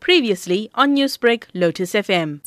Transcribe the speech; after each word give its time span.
Previously 0.00 0.70
on 0.74 0.96
Newsbreak, 0.96 1.44
Lotus 1.54 1.92
FM. 1.92 2.40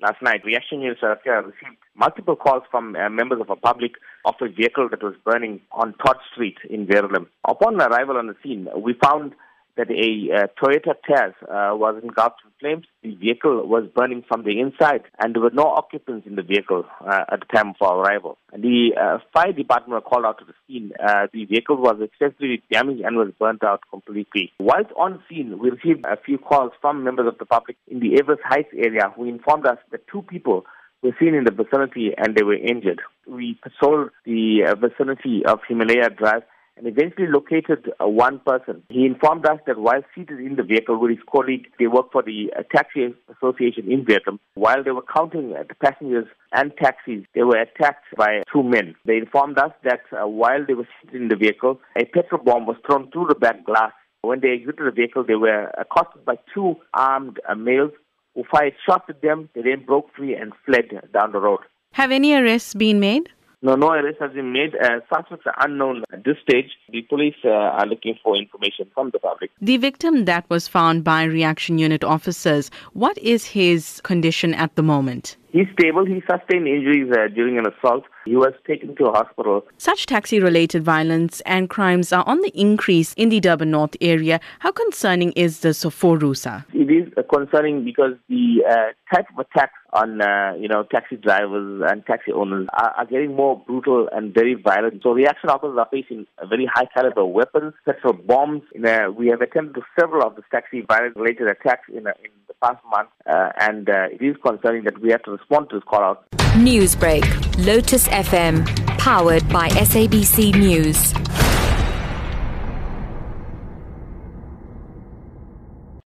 Last 0.00 0.22
night, 0.22 0.44
Reaction 0.44 0.80
News 0.80 0.98
South 1.00 1.18
received 1.24 1.76
multiple 1.94 2.36
calls 2.36 2.62
from 2.70 2.94
uh, 2.94 3.08
members 3.08 3.40
of 3.40 3.48
the 3.48 3.56
public 3.56 3.92
of 4.24 4.34
a 4.40 4.48
vehicle 4.48 4.88
that 4.90 5.02
was 5.02 5.14
burning 5.24 5.60
on 5.72 5.94
Todd 6.04 6.18
Street 6.32 6.58
in 6.68 6.86
Verulam. 6.86 7.26
Upon 7.48 7.80
arrival 7.80 8.16
on 8.16 8.26
the 8.26 8.36
scene, 8.42 8.68
we 8.76 8.94
found 9.02 9.32
that 9.76 9.90
a 9.90 10.34
uh, 10.34 10.46
Toyota 10.60 10.94
Tazz 11.08 11.34
uh, 11.42 11.76
was 11.76 12.00
engulfed 12.02 12.40
in 12.44 12.50
flames. 12.58 12.86
The 13.02 13.14
vehicle 13.14 13.66
was 13.66 13.84
burning 13.94 14.24
from 14.26 14.44
the 14.44 14.58
inside, 14.60 15.02
and 15.18 15.34
there 15.34 15.42
were 15.42 15.50
no 15.50 15.64
occupants 15.64 16.26
in 16.26 16.36
the 16.36 16.42
vehicle 16.42 16.84
uh, 17.00 17.24
at 17.30 17.40
the 17.40 17.46
time 17.54 17.70
of 17.70 17.76
our 17.80 18.00
arrival. 18.00 18.38
And 18.52 18.62
the 18.62 18.92
uh, 18.98 19.18
fire 19.32 19.52
department 19.52 19.92
were 19.92 20.00
called 20.08 20.24
out 20.24 20.38
to 20.38 20.44
the 20.44 20.54
scene. 20.66 20.92
Uh, 20.98 21.26
the 21.32 21.44
vehicle 21.44 21.76
was 21.76 22.00
extensively 22.02 22.62
damaged 22.72 23.02
and 23.02 23.16
was 23.16 23.32
burnt 23.38 23.62
out 23.62 23.80
completely. 23.90 24.52
Whilst 24.58 24.90
on 24.96 25.22
scene, 25.28 25.58
we 25.58 25.70
received 25.70 26.06
a 26.06 26.16
few 26.16 26.38
calls 26.38 26.72
from 26.80 27.04
members 27.04 27.28
of 27.28 27.38
the 27.38 27.46
public 27.46 27.76
in 27.88 28.00
the 28.00 28.18
Everest 28.18 28.42
Heights 28.44 28.72
area 28.74 29.12
who 29.14 29.24
informed 29.24 29.66
us 29.66 29.78
that 29.90 30.08
two 30.10 30.22
people 30.22 30.64
were 31.02 31.14
seen 31.20 31.34
in 31.34 31.44
the 31.44 31.50
vicinity 31.50 32.12
and 32.16 32.34
they 32.34 32.42
were 32.42 32.56
injured. 32.56 33.00
We 33.26 33.58
patrolled 33.62 34.10
the 34.24 34.64
uh, 34.68 34.74
vicinity 34.74 35.44
of 35.46 35.60
Himalaya 35.68 36.10
Drive 36.10 36.42
and 36.76 36.86
eventually 36.86 37.26
located 37.26 37.90
uh, 38.00 38.06
one 38.06 38.40
person. 38.44 38.82
He 38.88 39.06
informed 39.06 39.46
us 39.46 39.58
that 39.66 39.78
while 39.78 40.02
seated 40.14 40.40
in 40.40 40.56
the 40.56 40.62
vehicle 40.62 40.98
with 41.00 41.10
his 41.10 41.20
colleague, 41.30 41.68
they 41.78 41.86
work 41.86 42.12
for 42.12 42.22
the 42.22 42.52
uh, 42.56 42.62
Taxi 42.74 43.14
Association 43.34 43.90
in 43.90 44.04
Verulam. 44.04 44.38
While 44.54 44.84
they 44.84 44.90
were 44.90 45.04
counting 45.14 45.54
uh, 45.54 45.64
the 45.68 45.74
passengers 45.74 46.26
and 46.52 46.72
taxis, 46.80 47.24
they 47.34 47.42
were 47.42 47.56
attacked 47.56 48.04
by 48.16 48.42
two 48.52 48.62
men. 48.62 48.94
They 49.04 49.16
informed 49.16 49.58
us 49.58 49.72
that 49.84 50.00
uh, 50.12 50.26
while 50.26 50.64
they 50.66 50.74
were 50.74 50.88
seated 51.00 51.22
in 51.22 51.28
the 51.28 51.36
vehicle, 51.36 51.80
a 51.96 52.04
petrol 52.04 52.42
bomb 52.42 52.66
was 52.66 52.76
thrown 52.86 53.10
through 53.10 53.26
the 53.28 53.34
back 53.34 53.64
glass. 53.64 53.92
When 54.22 54.40
they 54.40 54.50
exited 54.50 54.86
the 54.86 54.90
vehicle, 54.90 55.24
they 55.24 55.36
were 55.36 55.70
accosted 55.78 56.24
by 56.24 56.36
two 56.52 56.76
armed 56.94 57.40
uh, 57.48 57.54
males 57.54 57.92
who 58.34 58.44
fired 58.50 58.74
shots 58.84 59.04
at 59.08 59.22
them. 59.22 59.48
They 59.54 59.62
then 59.62 59.84
broke 59.86 60.14
free 60.14 60.34
and 60.34 60.52
fled 60.64 60.90
down 61.12 61.32
the 61.32 61.38
road. 61.40 61.60
Have 61.92 62.12
any 62.12 62.34
arrests 62.34 62.74
been 62.74 63.00
made? 63.00 63.30
No, 63.66 63.74
no 63.74 63.90
arrest 63.90 64.18
has 64.20 64.30
been 64.30 64.52
made. 64.52 64.76
Uh, 64.76 65.00
suspects 65.12 65.44
are 65.44 65.56
unknown 65.58 66.04
at 66.12 66.22
this 66.22 66.36
stage. 66.40 66.70
The 66.88 67.02
police 67.02 67.34
uh, 67.44 67.48
are 67.48 67.84
looking 67.84 68.16
for 68.22 68.36
information 68.36 68.88
from 68.94 69.10
the 69.10 69.18
public. 69.18 69.50
The 69.60 69.76
victim 69.76 70.24
that 70.26 70.48
was 70.48 70.68
found 70.68 71.02
by 71.02 71.24
reaction 71.24 71.76
unit 71.76 72.04
officers, 72.04 72.70
what 72.92 73.18
is 73.18 73.44
his 73.44 74.00
condition 74.04 74.54
at 74.54 74.76
the 74.76 74.84
moment? 74.84 75.36
He's 75.50 75.66
stable. 75.72 76.04
He 76.04 76.22
sustained 76.30 76.68
injuries 76.68 77.10
uh, 77.10 77.26
during 77.34 77.58
an 77.58 77.66
assault. 77.66 78.04
He 78.24 78.36
was 78.36 78.52
taken 78.66 78.94
to 78.96 79.06
a 79.06 79.12
hospital. 79.12 79.64
Such 79.78 80.06
taxi 80.06 80.38
related 80.38 80.84
violence 80.84 81.40
and 81.40 81.68
crimes 81.68 82.12
are 82.12 82.24
on 82.24 82.42
the 82.42 82.52
increase 82.54 83.14
in 83.14 83.30
the 83.30 83.40
Durban 83.40 83.70
North 83.70 83.96
area. 84.00 84.38
How 84.60 84.70
concerning 84.70 85.32
is 85.32 85.60
this 85.60 85.82
for 85.82 86.18
RUSA? 86.18 86.66
It 86.88 87.08
is 87.08 87.12
uh, 87.16 87.22
concerning 87.22 87.84
because 87.84 88.12
the 88.28 88.62
uh, 88.64 89.14
type 89.14 89.26
of 89.36 89.44
attacks 89.44 89.74
on 89.92 90.20
uh, 90.20 90.52
you 90.56 90.68
know 90.68 90.84
taxi 90.84 91.16
drivers 91.16 91.82
and 91.88 92.06
taxi 92.06 92.30
owners 92.30 92.68
are, 92.72 92.92
are, 92.96 93.06
getting 93.06 93.34
more 93.34 93.60
brutal 93.66 94.08
and 94.12 94.32
very 94.32 94.54
violent. 94.54 95.02
So 95.02 95.08
the 95.10 95.22
reaction 95.22 95.50
officers 95.50 95.76
are 95.78 95.88
facing 95.90 96.26
very 96.48 96.68
high 96.72 96.86
caliber 96.94 97.24
weapons, 97.24 97.74
petrol 97.84 98.12
bombs. 98.12 98.62
Uh, 98.76 99.10
we 99.16 99.26
have 99.28 99.40
attended 99.40 99.74
to 99.74 99.82
several 99.98 100.24
of 100.24 100.36
the 100.36 100.42
taxi 100.52 100.82
violence 100.82 101.16
related 101.16 101.48
attacks 101.48 101.88
in, 101.88 102.06
uh, 102.06 102.10
in 102.22 102.30
the 102.46 102.54
past 102.62 102.78
month, 102.88 103.08
uh, 103.28 103.50
and 103.60 103.88
it 103.88 104.22
is 104.22 104.36
concerning 104.44 104.84
that 104.84 105.00
we 105.00 105.10
have 105.10 105.22
to 105.24 105.32
respond 105.32 105.68
to 105.70 105.76
this 105.76 105.84
call 105.88 106.02
out. 106.02 106.30
Newsbreak, 106.54 107.24
Lotus 107.66 108.06
FM, 108.08 108.64
powered 108.98 109.48
by 109.48 109.70
SABC 109.70 110.54
News. 110.54 111.35